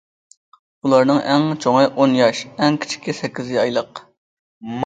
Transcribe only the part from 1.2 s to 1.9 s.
ئەڭ چوڭى